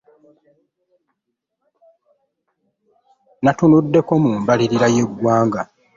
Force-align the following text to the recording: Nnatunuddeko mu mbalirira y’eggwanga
Nnatunuddeko 3.41 4.13
mu 4.23 4.31
mbalirira 4.41 4.87
y’eggwanga 4.95 5.59